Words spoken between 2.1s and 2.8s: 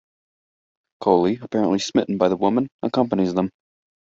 by the woman,